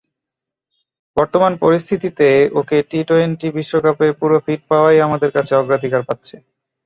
বর্তমান 1.17 1.53
পরিস্থিতিতে 1.63 2.27
ওকে 2.59 2.77
টি-টোয়েন্টি 2.89 3.47
বিশ্বকাপে 3.57 4.07
পুরো 4.19 4.37
ফিট 4.45 4.61
পাওয়াই 4.69 4.97
আমাদের 5.07 5.29
কাছে 5.35 5.53
অগ্রাধিকার 5.55 6.01
পাচ্ছে। 6.09 6.35